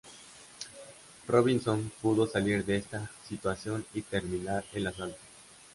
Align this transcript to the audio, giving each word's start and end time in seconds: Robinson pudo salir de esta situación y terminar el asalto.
Robinson 1.27 1.91
pudo 2.01 2.25
salir 2.25 2.65
de 2.65 2.77
esta 2.77 3.11
situación 3.29 3.85
y 3.93 4.01
terminar 4.01 4.65
el 4.73 4.87
asalto. 4.87 5.19